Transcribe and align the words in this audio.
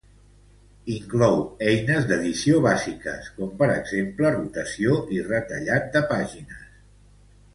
Inclou 0.93 1.35
eines 1.71 2.07
d'edició 2.11 2.61
bàsiques, 2.63 3.29
com 3.35 3.51
per 3.61 3.67
exemple 3.73 4.33
rotació 4.37 4.97
i 5.19 5.23
retallat 5.29 5.87
de 5.97 6.05
pàgines. 6.13 6.65